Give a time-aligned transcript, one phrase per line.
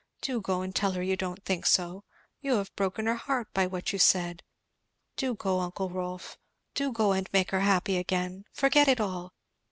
[0.21, 2.05] Do go and tell her you don't think so,
[2.39, 4.41] you have broken her heart by what you said;
[5.15, 6.39] do go, uncle Rolf!
[6.73, 8.45] do go and make her happy again!
[8.51, 9.35] Forget it all!